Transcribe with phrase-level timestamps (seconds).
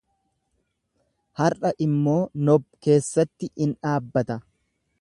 [1.41, 4.43] Har'a immoo Nob keessatti in dhaabbata.